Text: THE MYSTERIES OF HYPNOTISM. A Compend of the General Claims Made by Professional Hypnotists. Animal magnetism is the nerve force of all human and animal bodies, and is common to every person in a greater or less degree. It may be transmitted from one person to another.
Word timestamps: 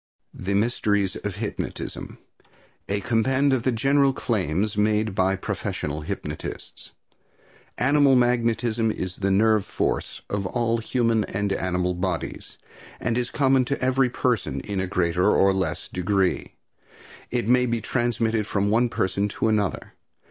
THE 0.33 0.55
MYSTERIES 0.55 1.17
OF 1.17 1.35
HYPNOTISM. 1.35 2.17
A 2.89 3.01
Compend 3.01 3.53
of 3.53 3.61
the 3.61 3.71
General 3.71 4.13
Claims 4.13 4.75
Made 4.75 5.13
by 5.13 5.35
Professional 5.35 6.01
Hypnotists. 6.01 6.93
Animal 7.77 8.15
magnetism 8.15 8.89
is 8.89 9.17
the 9.17 9.29
nerve 9.29 9.63
force 9.63 10.23
of 10.27 10.47
all 10.47 10.79
human 10.79 11.23
and 11.25 11.53
animal 11.53 11.93
bodies, 11.93 12.57
and 12.99 13.15
is 13.15 13.29
common 13.29 13.63
to 13.65 13.79
every 13.79 14.09
person 14.09 14.59
in 14.61 14.79
a 14.81 14.87
greater 14.87 15.29
or 15.29 15.53
less 15.53 15.87
degree. 15.87 16.55
It 17.29 17.47
may 17.47 17.67
be 17.67 17.79
transmitted 17.79 18.47
from 18.47 18.71
one 18.71 18.89
person 18.89 19.27
to 19.27 19.49
another. 19.49 19.93